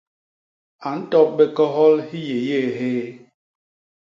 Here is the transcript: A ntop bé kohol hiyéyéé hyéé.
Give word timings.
A 0.87 0.89
ntop 0.99 1.29
bé 1.37 1.45
kohol 1.57 1.95
hiyéyéé 2.09 2.67
hyéé. 2.77 3.07